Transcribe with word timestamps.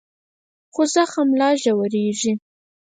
خو 0.73 0.81
زخم 0.93 1.27
لا 1.39 1.49
ژورېږي. 1.61 2.33